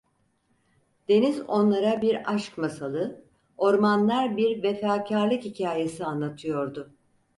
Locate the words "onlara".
1.47-2.01